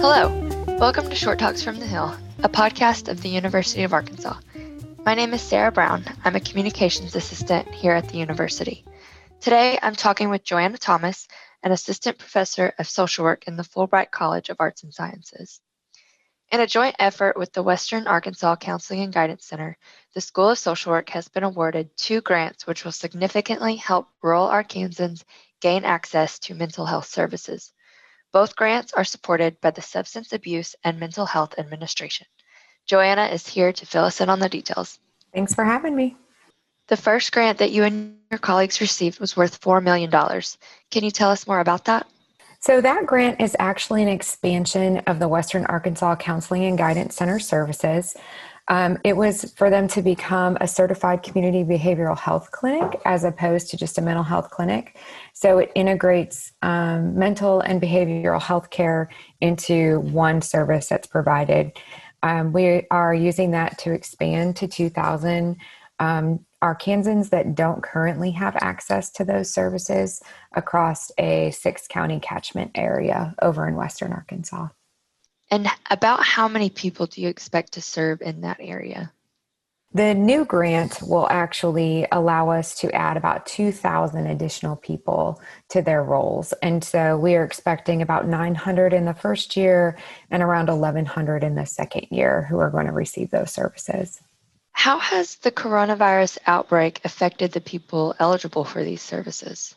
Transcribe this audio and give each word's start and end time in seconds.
Hello, 0.00 0.30
welcome 0.80 1.08
to 1.08 1.14
Short 1.14 1.38
Talks 1.38 1.62
from 1.62 1.78
the 1.78 1.86
Hill, 1.86 2.12
a 2.42 2.48
podcast 2.48 3.06
of 3.06 3.22
the 3.22 3.28
University 3.28 3.84
of 3.84 3.92
Arkansas. 3.92 4.34
My 5.06 5.14
name 5.14 5.32
is 5.32 5.42
Sarah 5.42 5.70
Brown. 5.70 6.04
I'm 6.24 6.34
a 6.34 6.40
communications 6.40 7.14
assistant 7.14 7.72
here 7.72 7.92
at 7.92 8.08
the 8.08 8.18
university. 8.18 8.84
Today, 9.40 9.78
I'm 9.80 9.94
talking 9.94 10.28
with 10.28 10.42
Johanna 10.42 10.78
Thomas, 10.78 11.28
an 11.62 11.70
assistant 11.70 12.18
professor 12.18 12.74
of 12.80 12.88
social 12.88 13.22
work 13.22 13.44
in 13.46 13.54
the 13.54 13.62
Fulbright 13.62 14.10
College 14.10 14.48
of 14.48 14.56
Arts 14.58 14.82
and 14.82 14.92
Sciences. 14.92 15.60
In 16.52 16.60
a 16.60 16.66
joint 16.66 16.96
effort 16.98 17.38
with 17.38 17.50
the 17.54 17.62
Western 17.62 18.06
Arkansas 18.06 18.56
Counseling 18.56 19.00
and 19.00 19.12
Guidance 19.12 19.46
Center, 19.46 19.78
the 20.12 20.20
School 20.20 20.50
of 20.50 20.58
Social 20.58 20.92
Work 20.92 21.08
has 21.08 21.26
been 21.26 21.44
awarded 21.44 21.96
two 21.96 22.20
grants 22.20 22.66
which 22.66 22.84
will 22.84 22.92
significantly 22.92 23.76
help 23.76 24.10
rural 24.22 24.48
Arkansans 24.48 25.24
gain 25.62 25.86
access 25.86 26.38
to 26.40 26.54
mental 26.54 26.84
health 26.84 27.06
services. 27.06 27.72
Both 28.34 28.54
grants 28.54 28.92
are 28.92 29.02
supported 29.02 29.62
by 29.62 29.70
the 29.70 29.80
Substance 29.80 30.34
Abuse 30.34 30.76
and 30.84 31.00
Mental 31.00 31.24
Health 31.24 31.54
Administration. 31.56 32.26
Johanna 32.84 33.28
is 33.28 33.46
here 33.48 33.72
to 33.72 33.86
fill 33.86 34.04
us 34.04 34.20
in 34.20 34.28
on 34.28 34.38
the 34.38 34.50
details. 34.50 34.98
Thanks 35.32 35.54
for 35.54 35.64
having 35.64 35.96
me. 35.96 36.16
The 36.88 36.98
first 36.98 37.32
grant 37.32 37.56
that 37.58 37.72
you 37.72 37.84
and 37.84 38.18
your 38.30 38.38
colleagues 38.38 38.82
received 38.82 39.20
was 39.20 39.38
worth 39.38 39.58
$4 39.62 39.82
million. 39.82 40.10
Can 40.10 41.02
you 41.02 41.10
tell 41.10 41.30
us 41.30 41.46
more 41.46 41.60
about 41.60 41.86
that? 41.86 42.06
So, 42.62 42.80
that 42.80 43.06
grant 43.06 43.40
is 43.40 43.56
actually 43.58 44.02
an 44.02 44.08
expansion 44.08 44.98
of 45.08 45.18
the 45.18 45.26
Western 45.26 45.66
Arkansas 45.66 46.14
Counseling 46.14 46.64
and 46.64 46.78
Guidance 46.78 47.16
Center 47.16 47.40
services. 47.40 48.14
Um, 48.68 48.98
it 49.02 49.16
was 49.16 49.52
for 49.56 49.68
them 49.68 49.88
to 49.88 50.00
become 50.00 50.56
a 50.60 50.68
certified 50.68 51.24
community 51.24 51.64
behavioral 51.64 52.16
health 52.16 52.52
clinic 52.52 53.00
as 53.04 53.24
opposed 53.24 53.68
to 53.70 53.76
just 53.76 53.98
a 53.98 54.00
mental 54.00 54.22
health 54.22 54.50
clinic. 54.50 54.96
So 55.32 55.58
it 55.58 55.72
integrates 55.74 56.52
um, 56.62 57.18
mental 57.18 57.62
and 57.62 57.82
behavioral 57.82 58.40
health 58.40 58.70
care 58.70 59.10
into 59.40 59.98
one 59.98 60.40
service 60.40 60.88
that's 60.88 61.08
provided. 61.08 61.72
Um, 62.22 62.52
we 62.52 62.86
are 62.92 63.12
using 63.12 63.50
that 63.50 63.76
to 63.78 63.92
expand 63.92 64.54
to 64.58 64.68
2,000 64.68 65.56
um, 65.98 66.46
Arkansans 66.62 67.30
that 67.30 67.54
don't 67.54 67.82
currently 67.82 68.30
have 68.30 68.56
access 68.60 69.10
to 69.10 69.24
those 69.24 69.52
services 69.52 70.22
across 70.54 71.10
a 71.18 71.50
six 71.50 71.88
county 71.88 72.20
catchment 72.20 72.70
area 72.74 73.34
over 73.42 73.66
in 73.66 73.74
Western 73.74 74.12
Arkansas. 74.12 74.68
And 75.50 75.68
about 75.90 76.24
how 76.24 76.48
many 76.48 76.70
people 76.70 77.06
do 77.06 77.20
you 77.20 77.28
expect 77.28 77.72
to 77.72 77.82
serve 77.82 78.22
in 78.22 78.40
that 78.42 78.58
area? 78.60 79.12
The 79.94 80.14
new 80.14 80.46
grant 80.46 81.02
will 81.02 81.28
actually 81.28 82.06
allow 82.10 82.48
us 82.48 82.74
to 82.76 82.90
add 82.94 83.18
about 83.18 83.44
2,000 83.44 84.26
additional 84.26 84.76
people 84.76 85.38
to 85.68 85.82
their 85.82 86.02
roles. 86.02 86.54
And 86.62 86.82
so 86.82 87.18
we 87.18 87.34
are 87.34 87.44
expecting 87.44 88.00
about 88.00 88.26
900 88.26 88.94
in 88.94 89.04
the 89.04 89.12
first 89.12 89.54
year 89.54 89.98
and 90.30 90.42
around 90.42 90.70
1,100 90.70 91.44
in 91.44 91.56
the 91.56 91.66
second 91.66 92.06
year 92.10 92.46
who 92.48 92.56
are 92.58 92.70
going 92.70 92.86
to 92.86 92.92
receive 92.92 93.30
those 93.30 93.50
services. 93.50 94.22
How 94.72 94.98
has 94.98 95.36
the 95.36 95.52
coronavirus 95.52 96.38
outbreak 96.46 97.00
affected 97.04 97.52
the 97.52 97.60
people 97.60 98.14
eligible 98.18 98.64
for 98.64 98.82
these 98.82 99.02
services? 99.02 99.74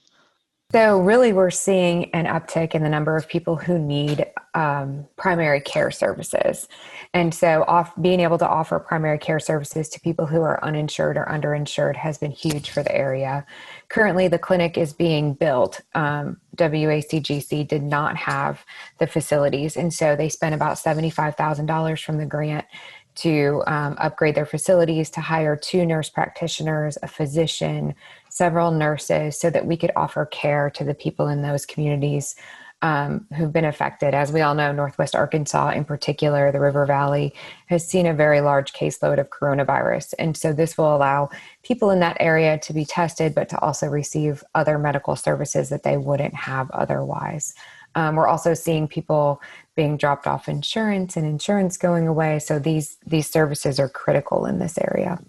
So, 0.71 0.99
really, 0.99 1.31
we're 1.31 1.51
seeing 1.51 2.13
an 2.13 2.25
uptick 2.25 2.73
in 2.73 2.81
the 2.81 2.89
number 2.89 3.15
of 3.15 3.27
people 3.27 3.55
who 3.55 3.77
need 3.77 4.25
um, 4.55 5.07
primary 5.15 5.61
care 5.61 5.91
services. 5.91 6.67
And 7.13 7.33
so, 7.35 7.63
off, 7.67 7.93
being 8.01 8.19
able 8.19 8.39
to 8.39 8.47
offer 8.47 8.79
primary 8.79 9.19
care 9.19 9.39
services 9.39 9.87
to 9.89 9.99
people 9.99 10.25
who 10.25 10.41
are 10.41 10.61
uninsured 10.63 11.17
or 11.17 11.25
underinsured 11.25 11.95
has 11.97 12.17
been 12.17 12.31
huge 12.31 12.71
for 12.71 12.81
the 12.81 12.93
area. 12.93 13.45
Currently, 13.89 14.27
the 14.27 14.39
clinic 14.39 14.75
is 14.75 14.91
being 14.91 15.35
built. 15.35 15.81
Um, 15.93 16.41
WACGC 16.57 17.67
did 17.67 17.83
not 17.83 18.17
have 18.17 18.65
the 18.97 19.07
facilities. 19.07 19.77
And 19.77 19.93
so, 19.93 20.15
they 20.15 20.29
spent 20.29 20.55
about 20.55 20.77
$75,000 20.77 22.03
from 22.03 22.17
the 22.17 22.25
grant 22.25 22.65
to 23.15 23.63
um, 23.67 23.95
upgrade 23.99 24.35
their 24.35 24.45
facilities, 24.45 25.09
to 25.11 25.21
hire 25.21 25.55
two 25.55 25.85
nurse 25.85 26.09
practitioners, 26.09 26.97
a 27.01 27.07
physician, 27.07 27.95
several 28.29 28.71
nurses, 28.71 29.39
so 29.39 29.49
that 29.49 29.65
we 29.65 29.77
could 29.77 29.91
offer 29.95 30.25
care 30.25 30.69
to 30.71 30.83
the 30.83 30.93
people 30.93 31.27
in 31.27 31.41
those 31.41 31.65
communities 31.65 32.35
um, 32.81 33.25
who've 33.35 33.53
been 33.53 33.65
affected. 33.65 34.13
As 34.13 34.31
we 34.31 34.41
all 34.41 34.53
know, 34.53 34.71
Northwest 34.71 35.15
Arkansas, 35.15 35.71
in 35.71 35.85
particular, 35.85 36.51
the 36.51 36.59
River 36.59 36.85
Valley, 36.85 37.33
has 37.67 37.87
seen 37.87 38.05
a 38.05 38.13
very 38.13 38.41
large 38.41 38.73
caseload 38.73 39.19
of 39.19 39.29
coronavirus. 39.29 40.13
And 40.19 40.35
so 40.37 40.53
this 40.53 40.77
will 40.77 40.95
allow 40.95 41.29
people 41.63 41.89
in 41.89 41.99
that 42.01 42.17
area 42.19 42.59
to 42.59 42.73
be 42.73 42.85
tested, 42.85 43.33
but 43.33 43.49
to 43.49 43.59
also 43.59 43.87
receive 43.87 44.43
other 44.53 44.77
medical 44.77 45.15
services 45.15 45.69
that 45.69 45.83
they 45.83 45.97
wouldn't 45.97 46.35
have 46.35 46.69
otherwise. 46.71 47.55
Um, 47.95 48.17
we're 48.17 48.27
also 48.27 48.53
seeing 48.53 48.87
people 48.87 49.41
being 49.75 49.97
dropped 49.97 50.27
off 50.27 50.47
insurance 50.47 51.17
and 51.17 51.25
insurance 51.25 51.77
going 51.77 52.07
away. 52.07 52.39
So 52.39 52.59
these 52.59 52.97
these 53.05 53.29
services 53.29 53.79
are 53.79 53.89
critical 53.89 54.45
in 54.45 54.59
this 54.59 54.77
area. 54.77 55.19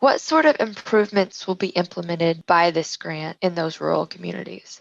What 0.00 0.20
sort 0.20 0.46
of 0.46 0.56
improvements 0.60 1.46
will 1.46 1.56
be 1.56 1.68
implemented 1.68 2.46
by 2.46 2.70
this 2.70 2.96
grant 2.96 3.36
in 3.42 3.54
those 3.54 3.80
rural 3.80 4.06
communities? 4.06 4.80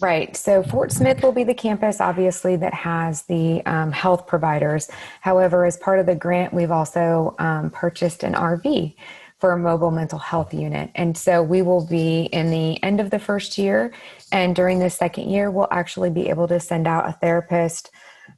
Right. 0.00 0.36
So 0.36 0.62
Fort 0.62 0.90
Smith 0.90 1.22
will 1.22 1.32
be 1.32 1.44
the 1.44 1.54
campus, 1.54 2.00
obviously, 2.00 2.56
that 2.56 2.74
has 2.74 3.22
the 3.22 3.64
um, 3.66 3.92
health 3.92 4.26
providers. 4.26 4.90
However, 5.20 5.64
as 5.64 5.76
part 5.76 6.00
of 6.00 6.06
the 6.06 6.14
grant, 6.14 6.52
we've 6.52 6.70
also 6.70 7.36
um, 7.38 7.70
purchased 7.70 8.24
an 8.24 8.34
RV 8.34 8.94
for 9.38 9.52
a 9.52 9.58
mobile 9.58 9.90
mental 9.90 10.18
health 10.20 10.54
unit. 10.54 10.90
And 10.94 11.16
so 11.16 11.42
we 11.42 11.62
will 11.62 11.84
be 11.84 12.22
in 12.32 12.50
the 12.50 12.82
end 12.82 13.00
of 13.00 13.10
the 13.10 13.18
first 13.18 13.58
year. 13.58 13.92
And 14.30 14.54
during 14.54 14.78
the 14.78 14.90
second 14.90 15.30
year, 15.30 15.50
we'll 15.50 15.68
actually 15.70 16.10
be 16.10 16.28
able 16.28 16.46
to 16.48 16.60
send 16.60 16.86
out 16.86 17.08
a 17.08 17.12
therapist 17.12 17.90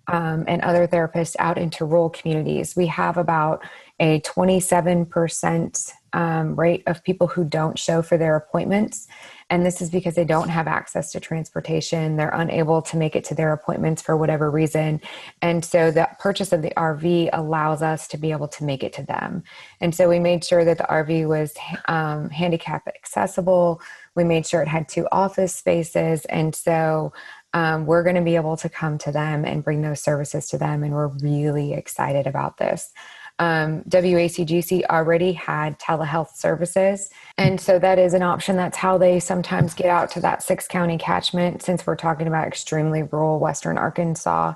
um, 0.08 0.44
and 0.46 0.62
other 0.62 0.86
therapists 0.86 1.36
out 1.38 1.58
into 1.58 1.84
rural 1.84 2.10
communities. 2.10 2.76
We 2.76 2.86
have 2.88 3.16
about 3.16 3.64
a 4.00 4.20
27% 4.20 5.92
um, 6.12 6.54
rate 6.58 6.82
of 6.86 7.02
people 7.04 7.26
who 7.26 7.44
don't 7.44 7.78
show 7.78 8.02
for 8.02 8.16
their 8.16 8.36
appointments. 8.36 9.08
And 9.50 9.64
this 9.64 9.82
is 9.82 9.90
because 9.90 10.14
they 10.14 10.24
don't 10.24 10.48
have 10.48 10.66
access 10.66 11.12
to 11.12 11.20
transportation. 11.20 12.16
They're 12.16 12.30
unable 12.30 12.80
to 12.82 12.96
make 12.96 13.14
it 13.14 13.24
to 13.24 13.34
their 13.34 13.52
appointments 13.52 14.00
for 14.00 14.16
whatever 14.16 14.50
reason. 14.50 15.00
And 15.42 15.64
so 15.64 15.90
the 15.90 16.08
purchase 16.18 16.52
of 16.52 16.62
the 16.62 16.72
RV 16.76 17.30
allows 17.32 17.82
us 17.82 18.08
to 18.08 18.16
be 18.16 18.32
able 18.32 18.48
to 18.48 18.64
make 18.64 18.82
it 18.82 18.92
to 18.94 19.02
them. 19.02 19.42
And 19.80 19.94
so 19.94 20.08
we 20.08 20.18
made 20.18 20.44
sure 20.44 20.64
that 20.64 20.78
the 20.78 20.84
RV 20.84 21.28
was 21.28 21.54
um, 21.86 22.30
handicap 22.30 22.86
accessible. 22.88 23.80
We 24.14 24.24
made 24.24 24.46
sure 24.46 24.62
it 24.62 24.68
had 24.68 24.88
two 24.88 25.06
office 25.12 25.54
spaces. 25.54 26.24
And 26.26 26.54
so 26.54 27.12
um, 27.54 27.86
we're 27.86 28.02
going 28.02 28.16
to 28.16 28.22
be 28.22 28.36
able 28.36 28.56
to 28.58 28.68
come 28.68 28.98
to 28.98 29.12
them 29.12 29.44
and 29.44 29.64
bring 29.64 29.80
those 29.80 30.02
services 30.02 30.48
to 30.48 30.58
them. 30.58 30.82
And 30.82 30.92
we're 30.92 31.08
really 31.08 31.72
excited 31.72 32.26
about 32.26 32.58
this. 32.58 32.92
Um, 33.38 33.82
WACGC 33.88 34.84
already 34.84 35.32
had 35.32 35.78
telehealth 35.80 36.36
services. 36.36 37.10
And 37.36 37.60
so 37.60 37.78
that 37.80 37.98
is 37.98 38.14
an 38.14 38.22
option. 38.22 38.56
That's 38.56 38.76
how 38.76 38.98
they 38.98 39.18
sometimes 39.18 39.74
get 39.74 39.86
out 39.86 40.10
to 40.12 40.20
that 40.20 40.42
six 40.42 40.68
county 40.68 40.98
catchment 40.98 41.62
since 41.62 41.86
we're 41.86 41.96
talking 41.96 42.28
about 42.28 42.46
extremely 42.46 43.02
rural 43.04 43.40
Western 43.40 43.76
Arkansas. 43.78 44.54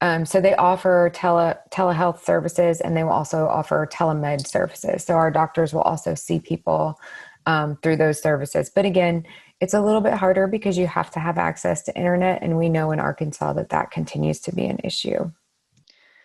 Um, 0.00 0.26
so 0.26 0.40
they 0.40 0.54
offer 0.56 1.10
tele, 1.14 1.56
telehealth 1.70 2.22
services 2.22 2.80
and 2.80 2.96
they 2.96 3.02
will 3.02 3.12
also 3.12 3.46
offer 3.46 3.88
telemed 3.90 4.46
services. 4.46 5.04
So 5.04 5.14
our 5.14 5.30
doctors 5.30 5.72
will 5.72 5.82
also 5.82 6.14
see 6.14 6.38
people 6.38 7.00
um, 7.46 7.78
through 7.82 7.96
those 7.96 8.20
services. 8.20 8.70
But 8.72 8.84
again, 8.84 9.24
it's 9.60 9.74
a 9.74 9.80
little 9.80 10.00
bit 10.00 10.14
harder 10.14 10.46
because 10.46 10.78
you 10.78 10.86
have 10.86 11.10
to 11.12 11.20
have 11.20 11.38
access 11.38 11.82
to 11.84 11.96
internet, 11.96 12.42
and 12.42 12.56
we 12.56 12.68
know 12.68 12.92
in 12.92 13.00
Arkansas 13.00 13.54
that 13.54 13.70
that 13.70 13.90
continues 13.90 14.40
to 14.40 14.54
be 14.54 14.66
an 14.66 14.78
issue. 14.84 15.30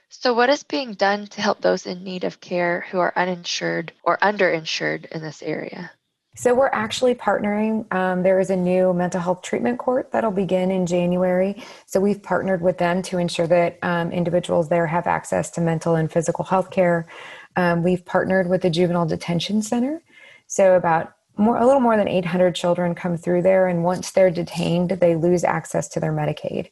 So, 0.09 0.33
what 0.33 0.49
is 0.49 0.63
being 0.63 0.93
done 0.93 1.25
to 1.27 1.41
help 1.41 1.61
those 1.61 1.87
in 1.87 2.03
need 2.03 2.23
of 2.23 2.39
care 2.39 2.85
who 2.91 2.99
are 2.99 3.13
uninsured 3.15 3.93
or 4.03 4.19
underinsured 4.19 5.05
in 5.05 5.23
this 5.23 5.41
area? 5.41 5.91
So, 6.35 6.53
we're 6.53 6.67
actually 6.67 7.15
partnering. 7.15 7.91
Um, 7.91 8.21
there 8.21 8.39
is 8.39 8.51
a 8.51 8.55
new 8.55 8.93
mental 8.93 9.19
health 9.19 9.41
treatment 9.41 9.79
court 9.79 10.11
that'll 10.11 10.31
begin 10.31 10.69
in 10.69 10.85
January. 10.85 11.63
So, 11.87 11.99
we've 11.99 12.21
partnered 12.21 12.61
with 12.61 12.77
them 12.77 13.01
to 13.03 13.17
ensure 13.17 13.47
that 13.47 13.79
um, 13.81 14.11
individuals 14.11 14.69
there 14.69 14.85
have 14.85 15.07
access 15.07 15.49
to 15.51 15.61
mental 15.61 15.95
and 15.95 16.11
physical 16.11 16.45
health 16.45 16.69
care. 16.69 17.07
Um, 17.55 17.81
we've 17.81 18.05
partnered 18.05 18.47
with 18.47 18.61
the 18.61 18.69
Juvenile 18.69 19.07
Detention 19.07 19.63
Center. 19.63 20.03
So, 20.45 20.75
about 20.75 21.13
more, 21.37 21.57
a 21.57 21.65
little 21.65 21.81
more 21.81 21.97
than 21.97 22.07
800 22.07 22.55
children 22.55 22.95
come 22.95 23.17
through 23.17 23.41
there, 23.41 23.67
and 23.67 23.83
once 23.83 24.11
they're 24.11 24.31
detained, 24.31 24.91
they 24.91 25.15
lose 25.15 25.43
access 25.43 25.87
to 25.89 25.99
their 25.99 26.13
Medicaid, 26.13 26.69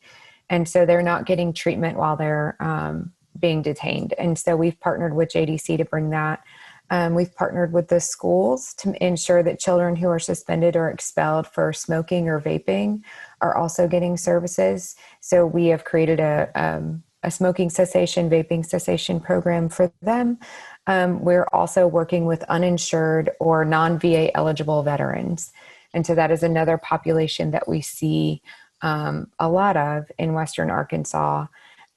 and 0.50 0.68
so 0.68 0.86
they're 0.86 1.02
not 1.02 1.26
getting 1.26 1.54
treatment 1.54 1.98
while 1.98 2.16
they're 2.16 2.56
um, 2.60 3.12
being 3.40 3.62
detained. 3.62 4.14
And 4.18 4.38
so 4.38 4.56
we've 4.56 4.80
partnered 4.80 5.16
with 5.16 5.30
JDC 5.30 5.78
to 5.78 5.86
bring 5.86 6.10
that. 6.12 6.44
Um, 6.90 7.16
we've 7.16 7.34
partnered 7.34 7.72
with 7.72 7.88
the 7.88 8.02
schools 8.02 8.74
to 8.76 8.94
ensure 9.04 9.42
that 9.44 9.62
children 9.62 9.96
who 9.96 10.10
are 10.10 10.20
suspended 10.20 10.76
or 10.76 10.90
expelled 10.90 11.48
for 11.48 11.72
smoking 11.72 12.28
or 12.28 12.42
vaping 12.42 13.02
are 13.40 13.56
also 13.56 13.88
getting 13.88 14.18
services. 14.18 14.96
So 15.22 15.46
we 15.46 15.68
have 15.68 15.86
created 15.86 16.20
a 16.20 16.52
um, 16.54 17.04
a 17.24 17.32
smoking 17.32 17.70
cessation, 17.70 18.30
vaping 18.30 18.66
cessation 18.66 19.20
program 19.20 19.70
for 19.70 19.92
them. 20.02 20.40
Um, 20.88 21.24
we're 21.24 21.48
also 21.54 21.88
working 21.88 22.26
with 22.26 22.44
uninsured 22.44 23.32
or 23.40 23.66
non 23.66 24.00
VA 24.00 24.36
eligible 24.36 24.84
veterans. 24.84 25.52
And 25.94 26.06
so 26.06 26.16
that 26.16 26.32
is 26.32 26.44
another 26.44 26.78
population 26.78 27.52
that 27.52 27.68
we 27.68 27.82
see 27.82 28.42
um, 28.82 29.28
a 29.40 29.50
lot 29.50 29.78
of 29.78 30.12
in 30.18 30.34
Western 30.34 30.70
Arkansas. 30.72 31.46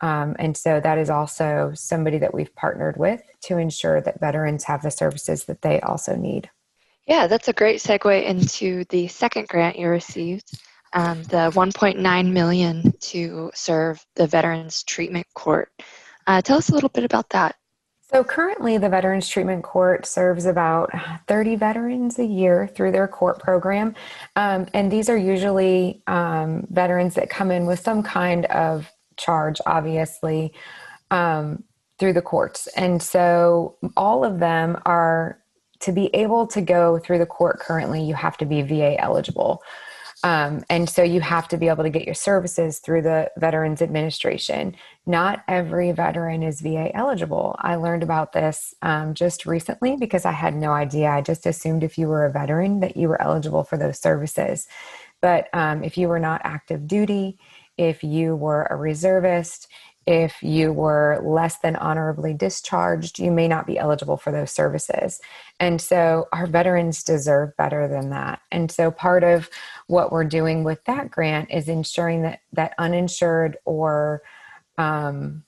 Um, 0.01 0.37
and 0.39 0.57
so 0.57 0.81
that 0.81 0.99
is 0.99 1.09
also 1.09 1.73
somebody 1.75 2.19
that 2.19 2.35
we've 2.35 2.55
partnered 2.55 2.97
with 2.97 3.23
to 3.43 3.59
ensure 3.59 4.01
that 4.01 4.21
veterans 4.21 4.65
have 4.65 4.83
the 4.83 4.91
services 4.91 5.45
that 5.45 5.63
they 5.63 5.81
also 5.81 6.17
need. 6.17 6.51
Yeah, 7.07 7.27
that's 7.27 7.49
a 7.49 7.53
great 7.53 7.81
segue 7.81 8.25
into 8.25 8.85
the 8.89 9.09
second 9.09 9.49
grant 9.49 9.79
you 9.79 9.89
received, 9.89 10.59
um, 10.95 11.23
the 11.25 11.51
1.9 11.55 12.33
million 12.33 12.93
to 13.01 13.51
serve 13.55 14.05
the 14.17 14.27
Veterans 14.27 14.83
Treatment 14.85 15.27
Court. 15.35 15.71
Uh, 16.27 16.41
tell 16.41 16.59
us 16.59 16.71
a 16.71 16.75
little 16.75 16.89
bit 16.89 17.05
about 17.05 17.29
that. 17.31 17.57
So 18.15 18.23
currently, 18.23 18.79
the 18.79 18.89
Veterans 18.89 19.29
Treatment 19.29 19.65
Court 19.65 20.07
serves 20.07 20.47
about 20.47 20.93
30 21.27 21.57
veterans 21.57 22.17
a 22.21 22.25
year 22.25 22.69
through 22.69 22.93
their 22.93 23.09
court 23.09 23.41
program. 23.41 23.97
Um, 24.37 24.69
and 24.73 24.89
these 24.89 25.09
are 25.09 25.17
usually 25.17 26.01
um, 26.07 26.65
veterans 26.71 27.15
that 27.15 27.29
come 27.29 27.51
in 27.51 27.67
with 27.67 27.81
some 27.81 28.05
kind 28.05 28.45
of 28.45 28.89
charge, 29.17 29.61
obviously, 29.67 30.55
um, 31.11 31.65
through 31.99 32.13
the 32.13 32.23
courts. 32.23 32.69
And 32.77 33.03
so 33.03 33.79
all 33.97 34.25
of 34.25 34.39
them 34.39 34.81
are 34.87 35.41
to 35.81 35.91
be 35.91 36.07
able 36.15 36.47
to 36.47 36.61
go 36.61 37.01
through 37.01 37.19
the 37.19 37.27
court 37.27 37.59
currently, 37.59 38.01
you 38.05 38.15
have 38.15 38.37
to 38.37 38.47
be 38.47 38.63
VA 38.63 38.95
eligible. 39.01 39.61
Um, 40.25 40.65
and 40.71 40.89
so 40.89 41.03
you 41.03 41.21
have 41.21 41.49
to 41.49 41.59
be 41.59 41.69
able 41.69 41.85
to 41.85 41.91
get 41.91 42.07
your 42.07 42.15
services 42.15 42.79
through 42.79 43.03
the 43.03 43.31
Veterans 43.37 43.83
Administration. 43.83 44.75
Not 45.05 45.45
every 45.47 45.93
veteran 45.93 46.43
is 46.43 46.63
VA 46.63 46.91
eligible. 46.97 47.55
I 47.59 47.75
learned 47.75 48.03
about 48.03 48.33
this 48.33 48.75
um, 48.81 49.13
just 49.13 49.45
recently 49.45 49.97
because 49.97 50.25
I 50.25 50.33
had 50.33 50.55
no 50.55 50.73
idea. 50.73 51.11
I 51.11 51.21
just 51.21 51.45
assumed 51.45 51.85
if 51.85 51.99
you 51.99 52.09
were 52.09 52.25
a 52.25 52.33
veteran 52.33 52.81
that 52.81 52.97
you 52.97 53.09
were 53.09 53.21
eligible 53.21 53.65
for 53.65 53.77
those 53.77 54.01
services. 54.01 54.67
But 55.21 55.49
um, 55.53 55.85
if 55.85 55.99
you 55.99 56.09
were 56.09 56.19
not 56.19 56.41
active 56.43 56.89
duty, 56.89 57.39
if 57.77 58.03
you 58.03 58.35
were 58.35 58.67
a 58.71 58.77
reservist, 58.77 59.69
if 60.07 60.43
you 60.43 60.73
were 60.73 61.21
less 61.25 61.59
than 61.59 61.77
honorably 61.77 62.35
discharged, 62.35 63.19
you 63.19 63.31
may 63.31 63.49
not 63.49 63.67
be 63.67 63.79
eligible 63.79 64.17
for 64.17 64.33
those 64.33 64.51
services. 64.51 65.21
And 65.59 65.81
so 65.81 66.29
our 66.33 66.47
veterans 66.47 67.03
deserve 67.03 67.57
better 67.57 67.89
than 67.89 68.11
that. 68.11 68.41
And 68.53 68.71
so 68.71 68.91
part 68.91 69.25
of 69.25 69.49
what 69.87 70.13
we're 70.13 70.25
doing 70.25 70.65
with 70.65 70.83
that 70.85 71.11
grant 71.11 71.51
is 71.51 71.69
ensuring 71.69 72.23
that 72.23 72.41
that 72.53 72.75
uninsured 72.79 73.57
or 73.65 74.23
um, 74.79 75.45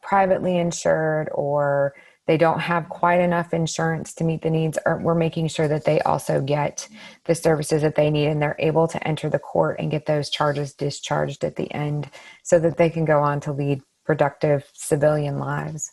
privately 0.00 0.58
insured 0.58 1.28
or 1.32 1.94
they 2.26 2.36
don't 2.36 2.60
have 2.60 2.88
quite 2.88 3.20
enough 3.20 3.52
insurance 3.52 4.14
to 4.14 4.24
meet 4.24 4.42
the 4.42 4.50
needs 4.50 4.78
or 4.86 4.98
we're 4.98 5.14
making 5.14 5.48
sure 5.48 5.68
that 5.68 5.84
they 5.84 6.00
also 6.00 6.40
get 6.40 6.88
the 7.24 7.34
services 7.34 7.82
that 7.82 7.94
they 7.94 8.10
need 8.10 8.26
and 8.26 8.40
they're 8.40 8.56
able 8.58 8.86
to 8.86 9.06
enter 9.06 9.28
the 9.28 9.38
court 9.38 9.78
and 9.78 9.90
get 9.90 10.06
those 10.06 10.30
charges 10.30 10.72
discharged 10.74 11.44
at 11.44 11.56
the 11.56 11.72
end 11.72 12.08
so 12.42 12.58
that 12.58 12.76
they 12.76 12.90
can 12.90 13.04
go 13.04 13.20
on 13.20 13.40
to 13.40 13.52
lead 13.52 13.82
productive 14.04 14.68
civilian 14.72 15.38
lives 15.38 15.92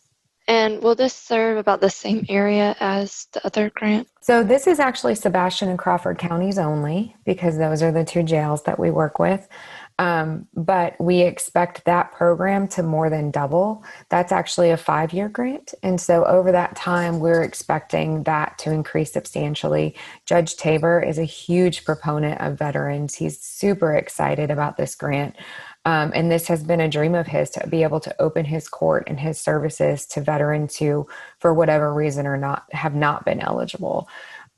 and 0.49 0.81
will 0.81 0.95
this 0.95 1.13
serve 1.13 1.59
about 1.59 1.79
the 1.79 1.91
same 1.91 2.25
area 2.27 2.75
as 2.79 3.27
the 3.33 3.45
other 3.45 3.69
grant? 3.69 4.07
So, 4.19 4.43
this 4.43 4.65
is 4.65 4.79
actually 4.79 5.15
Sebastian 5.15 5.69
and 5.69 5.77
Crawford 5.77 6.17
counties 6.17 6.57
only 6.57 7.15
because 7.23 7.57
those 7.57 7.83
are 7.83 7.91
the 7.91 8.03
two 8.03 8.23
jails 8.23 8.63
that 8.63 8.79
we 8.79 8.89
work 8.89 9.19
with. 9.19 9.47
Um, 9.99 10.47
but 10.55 10.95
we 10.99 11.21
expect 11.21 11.83
that 11.83 12.13
program 12.13 12.69
to 12.69 12.83
more 12.83 13.09
than 13.09 13.31
double. 13.31 13.83
That's 14.07 14.31
actually 14.31 14.71
a 14.71 14.77
five 14.77 15.11
year 15.11 15.27
grant. 15.27 15.73
And 15.83 15.99
so 15.99 16.23
over 16.23 16.53
that 16.53 16.77
time, 16.77 17.19
we're 17.19 17.43
expecting 17.43 18.23
that 18.23 18.57
to 18.59 18.71
increase 18.71 19.11
substantially. 19.11 19.95
Judge 20.25 20.55
Tabor 20.55 21.01
is 21.01 21.19
a 21.19 21.25
huge 21.25 21.83
proponent 21.83 22.39
of 22.39 22.57
veterans. 22.57 23.15
He's 23.15 23.41
super 23.41 23.93
excited 23.93 24.49
about 24.49 24.77
this 24.77 24.95
grant. 24.95 25.35
Um, 25.85 26.11
and 26.13 26.31
this 26.31 26.47
has 26.47 26.63
been 26.63 26.81
a 26.81 26.89
dream 26.89 27.15
of 27.15 27.27
his 27.27 27.49
to 27.51 27.67
be 27.67 27.83
able 27.83 27.99
to 28.01 28.21
open 28.21 28.45
his 28.45 28.67
court 28.67 29.05
and 29.07 29.19
his 29.19 29.39
services 29.39 30.05
to 30.07 30.21
veterans 30.21 30.75
who, 30.75 31.07
for 31.39 31.53
whatever 31.53 31.93
reason, 31.93 32.27
or 32.27 32.37
not 32.37 32.65
have 32.71 32.95
not 32.95 33.25
been 33.25 33.39
eligible. 33.39 34.07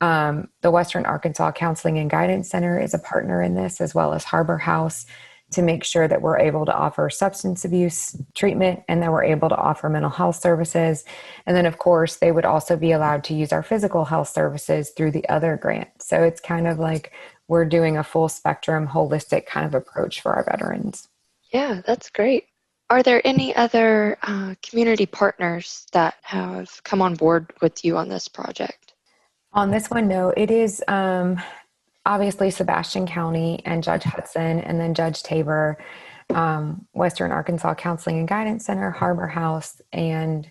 Um, 0.00 0.48
the 0.62 0.70
Western 0.72 1.06
Arkansas 1.06 1.52
Counseling 1.52 1.98
and 1.98 2.10
Guidance 2.10 2.50
Center 2.50 2.80
is 2.80 2.92
a 2.92 2.98
partner 2.98 3.40
in 3.40 3.54
this, 3.54 3.80
as 3.80 3.94
well 3.94 4.12
as 4.12 4.24
Harbor 4.24 4.58
House 4.58 5.06
to 5.52 5.62
make 5.62 5.84
sure 5.84 6.08
that 6.08 6.22
we're 6.22 6.38
able 6.38 6.64
to 6.66 6.74
offer 6.74 7.08
substance 7.08 7.64
abuse 7.64 8.16
treatment 8.34 8.82
and 8.88 9.02
that 9.02 9.12
we're 9.12 9.22
able 9.22 9.48
to 9.48 9.56
offer 9.56 9.88
mental 9.88 10.10
health 10.10 10.36
services. 10.36 11.04
And 11.46 11.56
then, 11.56 11.66
of 11.66 11.78
course, 11.78 12.16
they 12.16 12.32
would 12.32 12.44
also 12.44 12.76
be 12.76 12.90
allowed 12.90 13.22
to 13.24 13.34
use 13.34 13.52
our 13.52 13.62
physical 13.62 14.06
health 14.06 14.28
services 14.28 14.90
through 14.90 15.12
the 15.12 15.28
other 15.28 15.56
grant. 15.56 15.88
So 16.00 16.22
it's 16.22 16.40
kind 16.40 16.66
of 16.66 16.78
like 16.78 17.12
we're 17.48 17.66
doing 17.66 17.96
a 17.96 18.04
full 18.04 18.28
spectrum, 18.28 18.88
holistic 18.88 19.46
kind 19.46 19.66
of 19.66 19.74
approach 19.74 20.20
for 20.20 20.32
our 20.32 20.44
veterans. 20.44 21.08
Yeah, 21.52 21.82
that's 21.86 22.10
great. 22.10 22.44
Are 22.90 23.02
there 23.02 23.26
any 23.26 23.54
other 23.54 24.18
uh, 24.22 24.54
community 24.62 25.06
partners 25.06 25.86
that 25.92 26.14
have 26.22 26.82
come 26.84 27.00
on 27.00 27.14
board 27.14 27.52
with 27.60 27.84
you 27.84 27.96
on 27.96 28.08
this 28.08 28.28
project? 28.28 28.94
On 29.52 29.70
this 29.70 29.88
one, 29.88 30.08
no. 30.08 30.30
It 30.36 30.50
is 30.50 30.82
um, 30.88 31.40
obviously 32.04 32.50
Sebastian 32.50 33.06
County 33.06 33.62
and 33.64 33.82
Judge 33.82 34.02
Hudson, 34.02 34.60
and 34.60 34.80
then 34.80 34.94
Judge 34.94 35.22
Tabor, 35.22 35.78
um, 36.30 36.86
Western 36.92 37.30
Arkansas 37.30 37.74
Counseling 37.74 38.18
and 38.18 38.28
Guidance 38.28 38.64
Center, 38.64 38.90
Harbor 38.90 39.26
House, 39.26 39.80
and 39.92 40.50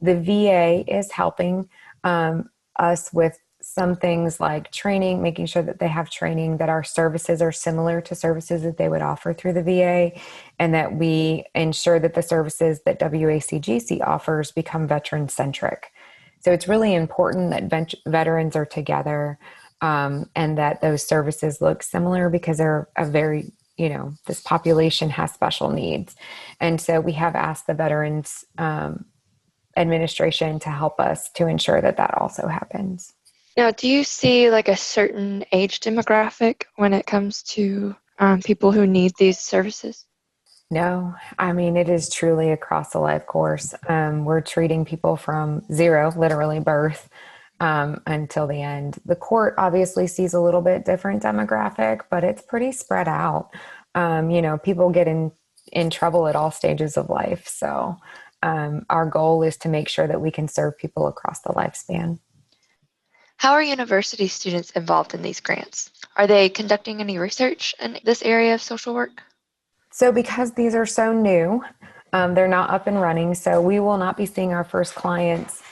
the 0.00 0.14
VA 0.14 0.84
is 0.86 1.10
helping 1.10 1.68
um, 2.04 2.48
us 2.78 3.12
with 3.12 3.38
some 3.74 3.96
things 3.96 4.40
like 4.40 4.72
training, 4.72 5.22
making 5.22 5.46
sure 5.46 5.62
that 5.62 5.78
they 5.78 5.88
have 5.88 6.08
training, 6.08 6.56
that 6.56 6.70
our 6.70 6.82
services 6.82 7.42
are 7.42 7.52
similar 7.52 8.00
to 8.00 8.14
services 8.14 8.62
that 8.62 8.78
they 8.78 8.88
would 8.88 9.02
offer 9.02 9.34
through 9.34 9.52
the 9.52 9.62
VA, 9.62 10.10
and 10.58 10.72
that 10.72 10.94
we 10.94 11.44
ensure 11.54 11.98
that 11.98 12.14
the 12.14 12.22
services 12.22 12.80
that 12.86 12.98
WACGC 12.98 14.00
offers 14.06 14.52
become 14.52 14.88
veteran 14.88 15.28
centric. 15.28 15.92
So 16.40 16.50
it's 16.50 16.66
really 16.66 16.94
important 16.94 17.50
that 17.50 17.64
vet- 17.64 17.94
veterans 18.06 18.56
are 18.56 18.66
together 18.66 19.38
um, 19.80 20.30
and 20.34 20.56
that 20.56 20.80
those 20.80 21.06
services 21.06 21.60
look 21.60 21.82
similar 21.82 22.30
because 22.30 22.58
they're 22.58 22.88
a 22.96 23.04
very 23.04 23.52
you 23.76 23.88
know 23.88 24.12
this 24.26 24.40
population 24.40 25.08
has 25.08 25.32
special 25.32 25.70
needs 25.70 26.16
and 26.58 26.80
so 26.80 27.00
we 27.00 27.12
have 27.12 27.36
asked 27.36 27.68
the 27.68 27.74
veterans 27.74 28.44
um, 28.58 29.04
administration 29.76 30.58
to 30.58 30.68
help 30.68 30.98
us 30.98 31.30
to 31.30 31.46
ensure 31.46 31.80
that 31.80 31.96
that 31.96 32.12
also 32.14 32.48
happens 32.48 33.12
now 33.58 33.70
do 33.70 33.86
you 33.86 34.02
see 34.02 34.50
like 34.50 34.68
a 34.68 34.76
certain 34.76 35.44
age 35.52 35.80
demographic 35.80 36.62
when 36.76 36.94
it 36.94 37.06
comes 37.06 37.42
to 37.42 37.94
um, 38.18 38.40
people 38.40 38.72
who 38.72 38.86
need 38.86 39.12
these 39.18 39.38
services 39.38 40.06
no, 40.70 41.14
I 41.38 41.54
mean, 41.54 41.78
it 41.78 41.88
is 41.88 42.10
truly 42.10 42.50
across 42.50 42.90
the 42.90 42.98
life 42.98 43.24
course. 43.24 43.74
Um, 43.88 44.26
we're 44.26 44.42
treating 44.42 44.84
people 44.84 45.16
from 45.16 45.62
zero, 45.72 46.12
literally 46.14 46.60
birth, 46.60 47.08
um, 47.60 48.02
until 48.06 48.46
the 48.46 48.62
end. 48.62 48.98
The 49.06 49.16
court 49.16 49.54
obviously 49.58 50.06
sees 50.06 50.34
a 50.34 50.40
little 50.40 50.60
bit 50.60 50.84
different 50.84 51.22
demographic, 51.22 52.02
but 52.10 52.22
it's 52.22 52.42
pretty 52.42 52.72
spread 52.72 53.08
out. 53.08 53.50
Um, 53.94 54.30
you 54.30 54.42
know, 54.42 54.58
people 54.58 54.90
get 54.90 55.08
in 55.08 55.32
in 55.72 55.90
trouble 55.90 56.26
at 56.28 56.36
all 56.36 56.50
stages 56.50 56.96
of 56.96 57.10
life. 57.10 57.46
So 57.46 57.96
um, 58.42 58.86
our 58.88 59.04
goal 59.04 59.42
is 59.42 59.56
to 59.58 59.68
make 59.68 59.88
sure 59.88 60.06
that 60.06 60.20
we 60.20 60.30
can 60.30 60.48
serve 60.48 60.78
people 60.78 61.06
across 61.06 61.40
the 61.40 61.50
lifespan. 61.50 62.18
How 63.38 63.52
are 63.52 63.62
university 63.62 64.26
students 64.26 64.70
involved 64.72 65.14
in 65.14 65.22
these 65.22 65.38
grants? 65.38 65.90
Are 66.16 66.26
they 66.26 66.48
conducting 66.48 67.00
any 67.00 67.18
research 67.18 67.72
in 67.80 68.00
this 68.02 68.20
area 68.22 68.54
of 68.54 68.60
social 68.60 68.94
work? 68.94 69.22
So, 69.92 70.10
because 70.10 70.52
these 70.52 70.74
are 70.74 70.84
so 70.84 71.12
new, 71.12 71.62
um, 72.12 72.34
they're 72.34 72.48
not 72.48 72.70
up 72.70 72.88
and 72.88 73.00
running. 73.00 73.36
So, 73.36 73.62
we 73.62 73.78
will 73.78 73.96
not 73.96 74.16
be 74.16 74.26
seeing 74.26 74.52
our 74.52 74.64
first 74.64 74.96
clients 74.96 75.62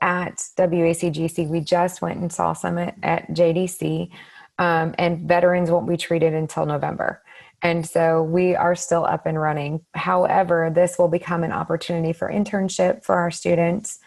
at 0.00 0.36
WACGC. 0.56 1.46
We 1.46 1.60
just 1.60 2.00
went 2.00 2.20
and 2.20 2.32
saw 2.32 2.54
some 2.54 2.78
at, 2.78 2.96
at 3.02 3.28
JDC, 3.32 4.10
um, 4.58 4.94
and 4.96 5.28
veterans 5.28 5.70
won't 5.70 5.86
be 5.86 5.98
treated 5.98 6.32
until 6.32 6.64
November. 6.64 7.22
And 7.60 7.86
so 7.86 8.22
we 8.22 8.56
are 8.56 8.74
still 8.74 9.04
up 9.04 9.26
and 9.26 9.38
running. 9.38 9.84
However, 9.92 10.72
this 10.74 10.98
will 10.98 11.08
become 11.08 11.44
an 11.44 11.52
opportunity 11.52 12.14
for 12.14 12.32
internship 12.32 13.04
for 13.04 13.16
our 13.16 13.30
students. 13.30 13.98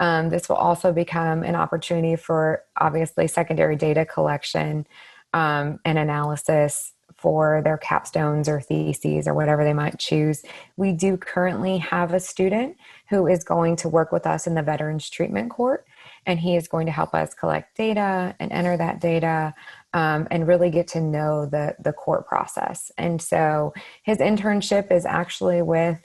Um, 0.00 0.30
this 0.30 0.48
will 0.48 0.56
also 0.56 0.92
become 0.92 1.44
an 1.44 1.54
opportunity 1.54 2.16
for 2.16 2.64
obviously 2.76 3.28
secondary 3.28 3.76
data 3.76 4.04
collection 4.04 4.86
um, 5.34 5.78
and 5.84 5.98
analysis 5.98 6.92
for 7.16 7.60
their 7.62 7.76
capstones 7.76 8.48
or 8.48 8.62
theses 8.62 9.28
or 9.28 9.34
whatever 9.34 9.62
they 9.62 9.74
might 9.74 9.98
choose. 9.98 10.42
We 10.78 10.92
do 10.92 11.18
currently 11.18 11.76
have 11.78 12.14
a 12.14 12.20
student 12.20 12.78
who 13.10 13.26
is 13.26 13.44
going 13.44 13.76
to 13.76 13.90
work 13.90 14.10
with 14.10 14.26
us 14.26 14.46
in 14.46 14.54
the 14.54 14.62
Veterans 14.62 15.10
Treatment 15.10 15.50
Court, 15.50 15.84
and 16.24 16.40
he 16.40 16.56
is 16.56 16.66
going 16.66 16.86
to 16.86 16.92
help 16.92 17.14
us 17.14 17.34
collect 17.34 17.76
data 17.76 18.34
and 18.40 18.50
enter 18.50 18.76
that 18.76 19.00
data. 19.00 19.54
Um, 19.92 20.28
and 20.30 20.46
really 20.46 20.70
get 20.70 20.86
to 20.88 21.00
know 21.00 21.46
the 21.46 21.74
the 21.80 21.92
court 21.92 22.24
process. 22.24 22.92
And 22.96 23.20
so 23.20 23.74
his 24.04 24.18
internship 24.18 24.92
is 24.92 25.04
actually 25.04 25.62
with 25.62 25.98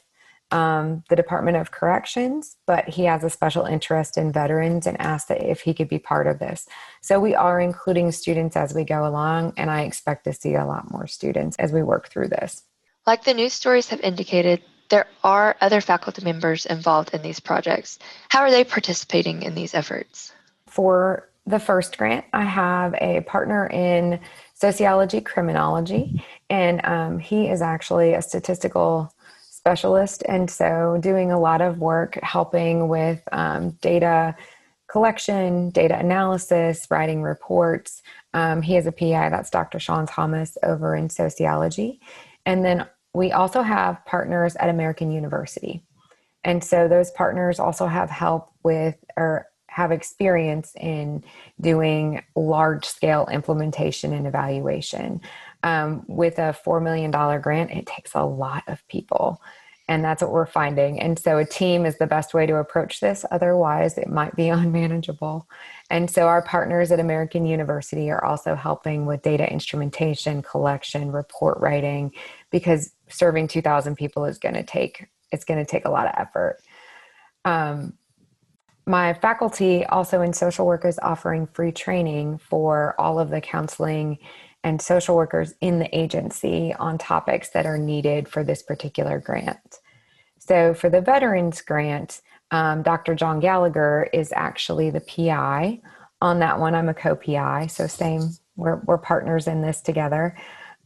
um, 0.55 1.03
the 1.09 1.17
Department 1.17 1.57
of 1.57 1.71
Corrections, 1.71 2.55
but 2.65 2.87
he 2.87 3.03
has 3.03 3.25
a 3.25 3.29
special 3.29 3.65
interest 3.65 4.17
in 4.17 4.31
veterans 4.31 4.87
and 4.87 4.99
asked 5.01 5.27
that 5.27 5.43
if 5.43 5.59
he 5.59 5.73
could 5.73 5.89
be 5.89 5.99
part 5.99 6.27
of 6.27 6.39
this. 6.39 6.65
So 7.01 7.19
we 7.19 7.35
are 7.35 7.59
including 7.59 8.13
students 8.13 8.55
as 8.55 8.73
we 8.73 8.85
go 8.85 9.05
along, 9.05 9.51
and 9.57 9.69
I 9.69 9.81
expect 9.81 10.23
to 10.23 10.31
see 10.33 10.55
a 10.55 10.65
lot 10.65 10.89
more 10.89 11.07
students 11.07 11.57
as 11.57 11.73
we 11.73 11.83
work 11.83 12.07
through 12.07 12.29
this. 12.29 12.63
Like 13.05 13.25
the 13.25 13.33
news 13.33 13.51
stories 13.51 13.89
have 13.89 13.99
indicated, 13.99 14.61
there 14.87 15.07
are 15.25 15.57
other 15.59 15.81
faculty 15.81 16.23
members 16.23 16.65
involved 16.65 17.13
in 17.13 17.21
these 17.21 17.41
projects. 17.41 17.99
How 18.29 18.39
are 18.39 18.51
they 18.51 18.63
participating 18.63 19.43
in 19.43 19.55
these 19.55 19.73
efforts? 19.73 20.31
For 20.67 21.27
the 21.45 21.59
first 21.59 21.97
grant, 21.97 22.23
I 22.31 22.43
have 22.43 22.95
a 23.01 23.21
partner 23.21 23.67
in 23.67 24.21
sociology 24.53 25.19
criminology, 25.19 26.23
and 26.49 26.79
um, 26.85 27.19
he 27.19 27.49
is 27.49 27.61
actually 27.61 28.13
a 28.13 28.21
statistical 28.21 29.11
specialist. 29.65 30.21
And 30.27 30.49
so, 30.49 30.99
doing 31.01 31.31
a 31.31 31.39
lot 31.39 31.59
of 31.59 31.79
work 31.79 32.19
helping 32.21 32.87
with 32.87 33.21
um, 33.31 33.71
data 33.81 34.35
collection, 34.87 35.71
data 35.71 35.97
analysis, 35.97 36.85
writing 36.91 37.23
reports. 37.23 38.03
Um, 38.35 38.61
he 38.61 38.77
is 38.77 38.85
a 38.85 38.91
PI, 38.91 39.29
that's 39.29 39.49
Dr. 39.49 39.79
Sean 39.79 40.05
Thomas 40.05 40.55
over 40.61 40.95
in 40.95 41.09
sociology. 41.09 41.99
And 42.45 42.63
then 42.63 42.85
we 43.15 43.31
also 43.31 43.63
have 43.63 44.05
partners 44.05 44.55
at 44.57 44.69
American 44.69 45.09
University. 45.09 45.83
And 46.43 46.63
so 46.63 46.87
those 46.87 47.09
partners 47.11 47.59
also 47.59 47.87
have 47.87 48.11
help 48.11 48.51
with 48.61 48.95
or 49.17 49.47
have 49.75 49.91
experience 49.91 50.71
in 50.79 51.21
doing 51.59 52.23
large 52.33 52.85
scale 52.85 53.27
implementation 53.29 54.13
and 54.13 54.25
evaluation. 54.25 55.19
Um, 55.63 56.05
with 56.07 56.39
a 56.39 56.55
$4 56.65 56.81
million 56.81 57.11
grant, 57.41 57.71
it 57.71 57.85
takes 57.85 58.15
a 58.15 58.23
lot 58.23 58.63
of 58.67 58.87
people. 58.87 59.41
And 59.89 60.01
that's 60.01 60.21
what 60.21 60.31
we're 60.31 60.45
finding. 60.45 61.01
And 61.01 61.19
so 61.19 61.39
a 61.39 61.45
team 61.45 61.85
is 61.85 61.97
the 61.97 62.07
best 62.07 62.33
way 62.33 62.45
to 62.45 62.55
approach 62.55 63.01
this. 63.01 63.25
Otherwise, 63.31 63.97
it 63.97 64.07
might 64.07 64.33
be 64.37 64.47
unmanageable. 64.61 65.45
And 65.89 66.09
so 66.09 66.27
our 66.27 66.41
partners 66.41 66.89
at 66.93 67.01
American 67.01 67.45
University 67.45 68.09
are 68.09 68.23
also 68.23 68.55
helping 68.55 69.05
with 69.05 69.23
data 69.23 69.51
instrumentation, 69.51 70.41
collection, 70.41 71.11
report 71.11 71.59
writing, 71.59 72.13
because 72.49 72.93
serving 73.09 73.49
2,000 73.49 73.97
people 73.97 74.23
is 74.23 74.37
going 74.37 74.55
to 74.55 74.63
take 74.63 75.09
it's 75.33 75.43
going 75.43 75.59
to 75.59 75.69
take 75.69 75.83
a 75.83 75.91
lot 75.91 76.05
of 76.05 76.13
effort. 76.15 76.59
Um, 77.43 77.97
my 78.85 79.13
faculty 79.13 79.85
also 79.85 80.21
in 80.21 80.33
social 80.33 80.65
work 80.65 80.85
is 80.85 80.99
offering 81.01 81.47
free 81.47 81.71
training 81.71 82.37
for 82.37 82.95
all 82.99 83.19
of 83.19 83.29
the 83.29 83.41
counseling 83.41 84.17
and 84.63 84.81
social 84.81 85.15
workers 85.15 85.53
in 85.61 85.79
the 85.79 85.97
agency 85.97 86.73
on 86.79 86.97
topics 86.97 87.49
that 87.49 87.65
are 87.65 87.77
needed 87.77 88.27
for 88.27 88.43
this 88.43 88.63
particular 88.63 89.19
grant. 89.19 89.79
So, 90.39 90.73
for 90.73 90.89
the 90.89 91.01
Veterans 91.01 91.61
Grant, 91.61 92.21
um, 92.51 92.83
Dr. 92.83 93.15
John 93.15 93.39
Gallagher 93.39 94.09
is 94.13 94.31
actually 94.35 94.91
the 94.91 95.01
PI 95.01 95.81
on 96.21 96.39
that 96.39 96.59
one. 96.59 96.75
I'm 96.75 96.89
a 96.89 96.93
co 96.93 97.15
PI, 97.15 97.67
so 97.67 97.87
same, 97.87 98.29
we're, 98.55 98.81
we're 98.85 98.99
partners 98.99 99.47
in 99.47 99.61
this 99.61 99.81
together 99.81 100.35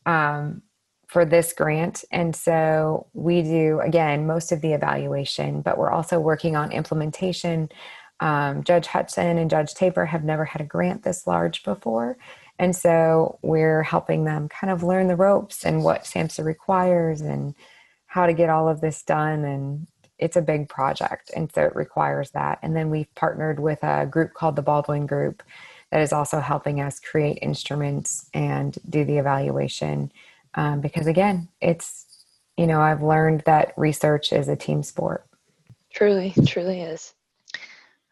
um, 0.05 0.61
for 1.09 1.25
this 1.25 1.53
grant. 1.53 2.03
And 2.11 2.35
so 2.35 3.07
we 3.13 3.41
do, 3.41 3.79
again, 3.83 4.27
most 4.27 4.51
of 4.51 4.61
the 4.61 4.73
evaluation, 4.73 5.61
but 5.61 5.77
we're 5.79 5.89
also 5.89 6.19
working 6.19 6.55
on 6.55 6.71
implementation. 6.71 7.69
Um, 8.19 8.63
Judge 8.63 8.85
Hudson 8.85 9.39
and 9.39 9.49
Judge 9.49 9.73
Tabor 9.73 10.05
have 10.05 10.23
never 10.23 10.45
had 10.45 10.61
a 10.61 10.65
grant 10.65 11.01
this 11.01 11.25
large 11.25 11.63
before. 11.63 12.17
And 12.59 12.75
so 12.75 13.39
we're 13.41 13.81
helping 13.81 14.25
them 14.25 14.49
kind 14.49 14.69
of 14.71 14.83
learn 14.83 15.07
the 15.07 15.15
ropes 15.15 15.65
and 15.65 15.83
what 15.83 16.03
SAMHSA 16.03 16.45
requires 16.45 17.21
and 17.21 17.55
how 18.05 18.27
to 18.27 18.33
get 18.33 18.51
all 18.51 18.69
of 18.69 18.81
this 18.81 19.01
done. 19.01 19.43
And 19.45 19.87
it's 20.19 20.35
a 20.35 20.43
big 20.43 20.69
project. 20.69 21.31
And 21.35 21.51
so 21.51 21.63
it 21.63 21.75
requires 21.75 22.29
that. 22.31 22.59
And 22.61 22.75
then 22.75 22.91
we've 22.91 23.13
partnered 23.15 23.59
with 23.59 23.81
a 23.81 24.05
group 24.05 24.35
called 24.35 24.57
the 24.57 24.61
Baldwin 24.61 25.07
Group 25.07 25.41
that 25.91 26.01
is 26.01 26.13
also 26.13 26.39
helping 26.39 26.81
us 26.81 26.99
create 26.99 27.39
instruments 27.41 28.29
and 28.31 28.77
do 28.87 29.03
the 29.03 29.17
evaluation. 29.17 30.11
Um, 30.55 30.81
because 30.81 31.07
again, 31.07 31.47
it's, 31.61 32.05
you 32.57 32.67
know, 32.67 32.81
I've 32.81 33.03
learned 33.03 33.43
that 33.45 33.73
research 33.77 34.33
is 34.33 34.47
a 34.47 34.55
team 34.55 34.83
sport. 34.83 35.25
Truly, 35.91 36.33
truly 36.45 36.81
is. 36.81 37.13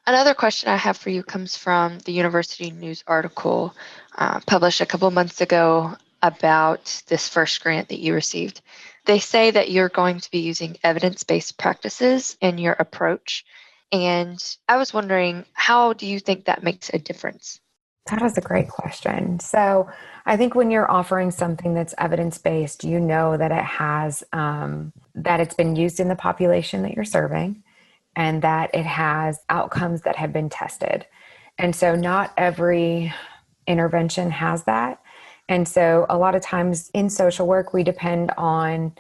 Another 0.06 0.34
question 0.34 0.70
I 0.70 0.78
have 0.78 0.96
for 0.96 1.10
you 1.10 1.22
comes 1.22 1.58
from 1.58 2.00
the 2.00 2.14
University 2.14 2.72
News 2.72 3.04
article 3.08 3.76
uh, 4.18 4.40
published 4.48 4.80
a 4.80 4.86
couple 4.86 5.12
months 5.12 5.42
ago 5.42 5.98
about 6.22 7.04
this 7.08 7.28
first 7.28 7.62
grant 7.62 7.90
that 7.90 8.00
you 8.00 8.14
received. 8.14 8.62
They 9.06 9.20
say 9.20 9.52
that 9.52 9.70
you're 9.70 9.90
going 9.90 10.20
to 10.20 10.32
be 10.32 10.40
using 10.40 10.78
evidence 10.84 11.24
based 11.24 11.58
practices 11.58 12.38
in 12.42 12.58
your 12.58 12.74
approach. 12.74 13.46
And 13.92 14.42
I 14.68 14.78
was 14.78 14.94
wondering, 14.94 15.46
how 15.54 15.94
do 15.94 16.06
you 16.06 16.20
think 16.20 16.46
that 16.46 16.64
makes 16.64 16.90
a 16.90 17.00
difference? 17.00 17.60
That 18.08 18.22
is 18.22 18.38
a 18.38 18.42
great 18.42 18.70
question. 18.70 19.40
So, 19.40 19.90
I 20.26 20.36
think 20.36 20.56
when 20.56 20.72
you're 20.72 20.90
offering 20.90 21.32
something 21.32 21.74
that's 21.74 21.94
evidence 21.98 22.38
based, 22.38 22.84
you 22.84 23.00
know 23.00 23.38
that 23.38 23.52
it 23.52 23.64
has, 23.64 24.24
um, 24.34 24.92
that 25.16 25.40
it's 25.40 25.56
been 25.56 25.76
used 25.76 26.00
in 26.00 26.10
the 26.10 26.16
population 26.16 26.82
that 26.84 26.94
you're 26.94 27.06
serving 27.06 27.64
and 28.16 28.42
that 28.42 28.74
it 28.74 28.86
has 28.86 29.40
outcomes 29.50 30.02
that 30.02 30.16
have 30.18 30.34
been 30.34 30.50
tested. 30.50 31.06
And 31.58 31.76
so, 31.76 31.96
not 31.96 32.34
every 32.38 33.14
intervention 33.68 34.32
has 34.32 34.64
that. 34.64 35.02
And 35.50 35.68
so, 35.68 36.06
a 36.10 36.18
lot 36.18 36.36
of 36.36 36.42
times 36.42 36.90
in 36.94 37.10
social 37.10 37.48
work, 37.48 37.74
we 37.74 37.84
depend 37.84 38.32
on 38.38 38.94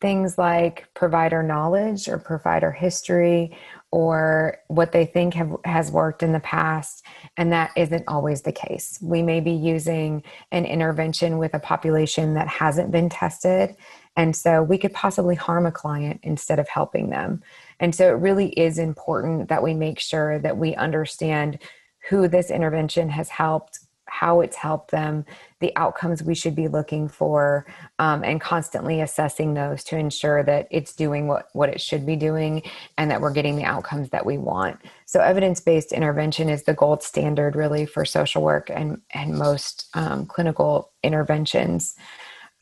things 0.00 0.36
like 0.36 0.86
provider 0.94 1.42
knowledge 1.42 2.08
or 2.08 2.18
provider 2.18 2.70
history 2.70 3.56
or 3.94 4.58
what 4.66 4.90
they 4.90 5.06
think 5.06 5.34
have, 5.34 5.54
has 5.64 5.88
worked 5.92 6.24
in 6.24 6.32
the 6.32 6.40
past. 6.40 7.06
And 7.36 7.52
that 7.52 7.70
isn't 7.76 8.02
always 8.08 8.42
the 8.42 8.50
case. 8.50 8.98
We 9.00 9.22
may 9.22 9.38
be 9.38 9.52
using 9.52 10.24
an 10.50 10.64
intervention 10.64 11.38
with 11.38 11.54
a 11.54 11.60
population 11.60 12.34
that 12.34 12.48
hasn't 12.48 12.90
been 12.90 13.08
tested. 13.08 13.76
And 14.16 14.34
so 14.34 14.64
we 14.64 14.78
could 14.78 14.92
possibly 14.92 15.36
harm 15.36 15.64
a 15.64 15.70
client 15.70 16.18
instead 16.24 16.58
of 16.58 16.68
helping 16.68 17.10
them. 17.10 17.44
And 17.78 17.94
so 17.94 18.08
it 18.08 18.18
really 18.18 18.48
is 18.48 18.80
important 18.80 19.48
that 19.48 19.62
we 19.62 19.74
make 19.74 20.00
sure 20.00 20.40
that 20.40 20.56
we 20.56 20.74
understand 20.74 21.60
who 22.08 22.26
this 22.26 22.50
intervention 22.50 23.10
has 23.10 23.28
helped, 23.28 23.78
how 24.06 24.40
it's 24.40 24.56
helped 24.56 24.90
them, 24.90 25.24
the 25.60 25.72
outcomes 25.76 26.22
we 26.22 26.34
should 26.34 26.54
be 26.54 26.68
looking 26.68 27.08
for, 27.08 27.66
um, 27.98 28.22
and 28.22 28.40
constantly 28.40 29.00
assessing 29.00 29.54
those 29.54 29.82
to 29.84 29.96
ensure 29.96 30.42
that 30.42 30.68
it's 30.70 30.94
doing 30.94 31.26
what, 31.26 31.48
what 31.52 31.68
it 31.68 31.80
should 31.80 32.04
be 32.04 32.16
doing 32.16 32.62
and 32.98 33.10
that 33.10 33.20
we're 33.20 33.32
getting 33.32 33.56
the 33.56 33.64
outcomes 33.64 34.10
that 34.10 34.26
we 34.26 34.38
want. 34.38 34.78
So, 35.06 35.20
evidence 35.20 35.60
based 35.60 35.92
intervention 35.92 36.48
is 36.48 36.64
the 36.64 36.74
gold 36.74 37.02
standard 37.02 37.56
really 37.56 37.86
for 37.86 38.04
social 38.04 38.42
work 38.42 38.70
and, 38.70 39.00
and 39.12 39.38
most 39.38 39.88
um, 39.94 40.26
clinical 40.26 40.90
interventions. 41.02 41.94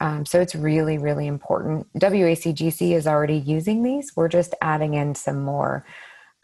Um, 0.03 0.27
so 0.27 0.41
it's 0.41 0.57
really, 0.57 0.99
really 0.99 1.29
important. 1.29 1.87
WACGC 1.95 2.93
is 2.93 3.07
already 3.07 3.37
using 3.37 3.85
these. 3.85 4.17
We're 4.17 4.29
just 4.29 4.53
adding 4.61 4.95
in 4.95 5.15
some 5.15 5.45
more. 5.45 5.87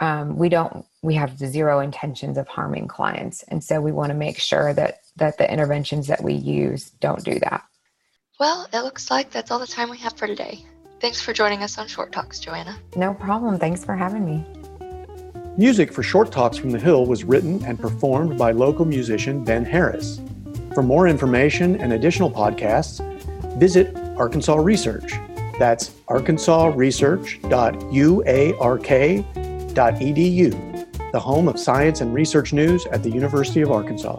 Um, 0.00 0.36
we 0.36 0.48
don't. 0.48 0.84
We 1.02 1.14
have 1.14 1.38
zero 1.38 1.80
intentions 1.80 2.38
of 2.38 2.48
harming 2.48 2.88
clients, 2.88 3.42
and 3.44 3.62
so 3.62 3.80
we 3.80 3.92
want 3.92 4.10
to 4.10 4.16
make 4.16 4.38
sure 4.38 4.72
that 4.74 5.00
that 5.16 5.38
the 5.38 5.50
interventions 5.50 6.06
that 6.06 6.22
we 6.22 6.34
use 6.34 6.90
don't 7.00 7.24
do 7.24 7.38
that. 7.40 7.64
Well, 8.38 8.68
it 8.72 8.80
looks 8.80 9.10
like 9.10 9.30
that's 9.30 9.50
all 9.50 9.58
the 9.58 9.66
time 9.66 9.90
we 9.90 9.98
have 9.98 10.12
for 10.16 10.26
today. 10.26 10.64
Thanks 11.00 11.20
for 11.20 11.32
joining 11.32 11.62
us 11.62 11.78
on 11.78 11.88
Short 11.88 12.12
Talks, 12.12 12.38
Johanna. 12.38 12.78
No 12.96 13.14
problem. 13.14 13.58
Thanks 13.58 13.84
for 13.84 13.96
having 13.96 14.24
me. 14.24 14.44
Music 15.56 15.92
for 15.92 16.04
Short 16.04 16.30
Talks 16.30 16.56
from 16.56 16.70
the 16.70 16.78
Hill 16.78 17.06
was 17.06 17.24
written 17.24 17.64
and 17.64 17.80
performed 17.80 18.38
by 18.38 18.52
local 18.52 18.84
musician 18.84 19.42
Ben 19.44 19.64
Harris. 19.64 20.20
For 20.74 20.82
more 20.84 21.08
information 21.08 21.80
and 21.80 21.92
additional 21.92 22.30
podcasts, 22.30 23.00
visit 23.58 23.96
Arkansas 24.16 24.54
Research. 24.56 25.14
That's 25.58 25.90
arkansasresearch.uark.edu, 29.78 31.12
the 31.12 31.20
home 31.20 31.48
of 31.48 31.58
science 31.58 32.00
and 32.00 32.12
research 32.12 32.52
news 32.52 32.84
at 32.86 33.02
the 33.02 33.10
University 33.10 33.62
of 33.62 33.70
Arkansas. 33.70 34.16